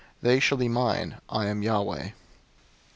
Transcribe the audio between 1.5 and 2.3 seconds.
Yahweh."